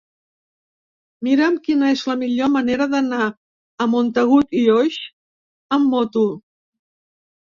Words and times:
Mira'm 1.27 1.57
quina 1.67 1.89
és 1.95 2.01
la 2.11 2.15
millor 2.21 2.49
manera 2.53 2.87
d'anar 2.95 3.27
a 3.85 3.87
Montagut 3.91 4.57
i 4.61 4.63
Oix 4.77 4.97
amb 5.77 5.93
moto. 5.93 6.25